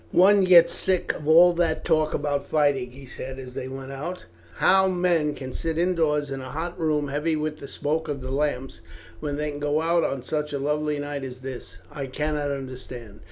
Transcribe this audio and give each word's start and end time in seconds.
"One 0.13 0.45
gets 0.45 0.73
sick 0.73 1.13
of 1.13 1.27
all 1.27 1.53
that 1.53 1.85
talk 1.85 2.15
about 2.15 2.47
fighting," 2.47 2.89
he 2.89 3.05
said 3.05 3.37
as 3.37 3.53
they 3.53 3.67
went 3.67 3.91
out. 3.91 4.25
"How 4.55 4.87
men 4.87 5.35
can 5.35 5.53
sit 5.53 5.77
indoors 5.77 6.31
in 6.31 6.41
a 6.41 6.49
hot 6.49 6.79
room 6.79 7.09
heavy 7.09 7.35
with 7.35 7.59
the 7.59 7.67
smoke 7.67 8.07
of 8.07 8.19
the 8.19 8.31
lamps, 8.31 8.81
when 9.19 9.35
they 9.37 9.51
can 9.51 9.59
go 9.59 9.79
out 9.79 10.03
on 10.03 10.23
such 10.23 10.53
a 10.53 10.57
lovely 10.57 10.97
night 10.97 11.23
as 11.23 11.41
this, 11.41 11.77
I 11.91 12.07
cannot 12.07 12.49
understand. 12.49 13.19